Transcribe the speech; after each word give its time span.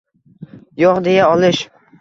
“Yo‘q” 0.85 1.03
deya 1.11 1.31
olish. 1.37 1.65